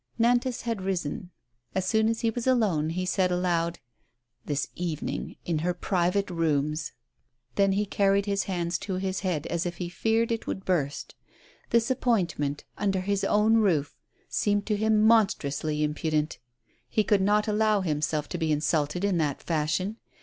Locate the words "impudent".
15.83-16.39